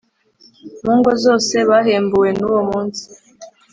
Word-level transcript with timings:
mu 0.83 0.93
ngo 0.99 1.11
zose 1.23 1.55
bahembuwe 1.69 2.29
nuwo 2.39 2.61
munsi 2.69 3.03